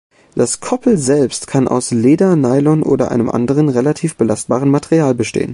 Das 0.33 0.59
Koppel 0.61 0.97
selbst 0.97 1.45
kann 1.45 1.67
aus 1.67 1.91
Leder, 1.91 2.35
Nylon 2.35 2.81
oder 2.81 3.11
einem 3.11 3.29
anderen, 3.29 3.69
relativ 3.69 4.15
belastbaren 4.15 4.67
Material 4.71 5.13
bestehen. 5.13 5.49